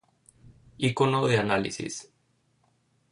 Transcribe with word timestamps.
ícono 0.79 1.27
de 1.27 1.37
análisis 1.37 2.11